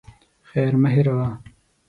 خير 0.49 0.73
مه 0.81 0.89
هېروه. 0.95 1.29